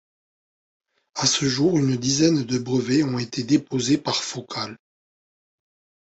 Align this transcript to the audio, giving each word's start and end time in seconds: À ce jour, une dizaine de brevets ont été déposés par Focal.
À 1.13 1.27
ce 1.27 1.45
jour, 1.45 1.77
une 1.77 1.95
dizaine 1.95 2.41
de 2.43 2.57
brevets 2.57 3.03
ont 3.03 3.19
été 3.19 3.43
déposés 3.43 3.99
par 3.99 4.23
Focal. 4.23 4.79